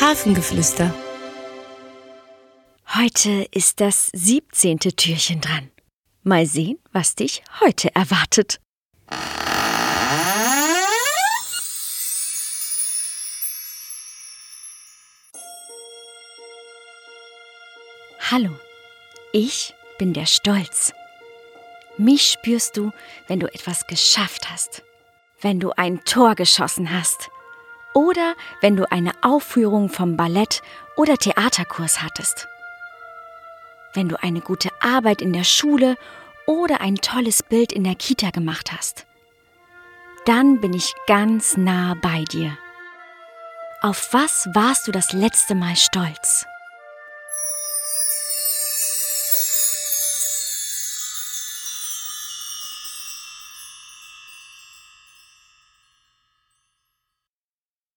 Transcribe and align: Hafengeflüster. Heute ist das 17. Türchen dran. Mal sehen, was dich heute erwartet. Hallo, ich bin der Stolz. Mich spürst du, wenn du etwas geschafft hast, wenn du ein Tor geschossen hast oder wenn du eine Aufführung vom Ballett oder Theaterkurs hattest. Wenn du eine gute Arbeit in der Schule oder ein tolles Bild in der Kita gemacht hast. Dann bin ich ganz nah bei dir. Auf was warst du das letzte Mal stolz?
Hafengeflüster. 0.00 0.92
Heute 2.94 3.46
ist 3.52 3.80
das 3.80 4.10
17. 4.14 4.78
Türchen 4.78 5.40
dran. 5.40 5.70
Mal 6.22 6.46
sehen, 6.46 6.78
was 6.92 7.14
dich 7.14 7.42
heute 7.60 7.94
erwartet. 7.94 8.60
Hallo, 18.30 18.50
ich 19.32 19.74
bin 19.98 20.14
der 20.14 20.26
Stolz. 20.26 20.92
Mich 21.98 22.30
spürst 22.30 22.76
du, 22.76 22.90
wenn 23.28 23.40
du 23.40 23.46
etwas 23.46 23.86
geschafft 23.86 24.50
hast, 24.50 24.82
wenn 25.42 25.60
du 25.60 25.70
ein 25.72 26.02
Tor 26.04 26.34
geschossen 26.34 26.92
hast 26.92 27.31
oder 27.94 28.34
wenn 28.60 28.76
du 28.76 28.90
eine 28.90 29.12
Aufführung 29.22 29.88
vom 29.88 30.16
Ballett 30.16 30.62
oder 30.96 31.16
Theaterkurs 31.16 32.02
hattest. 32.02 32.48
Wenn 33.94 34.08
du 34.08 34.22
eine 34.22 34.40
gute 34.40 34.70
Arbeit 34.80 35.20
in 35.20 35.32
der 35.32 35.44
Schule 35.44 35.96
oder 36.46 36.80
ein 36.80 36.96
tolles 36.96 37.42
Bild 37.42 37.72
in 37.72 37.84
der 37.84 37.94
Kita 37.94 38.30
gemacht 38.30 38.72
hast. 38.72 39.06
Dann 40.24 40.60
bin 40.60 40.72
ich 40.72 40.94
ganz 41.06 41.56
nah 41.56 41.94
bei 42.00 42.24
dir. 42.24 42.56
Auf 43.82 44.12
was 44.12 44.48
warst 44.54 44.86
du 44.86 44.92
das 44.92 45.12
letzte 45.12 45.54
Mal 45.54 45.76
stolz? 45.76 46.46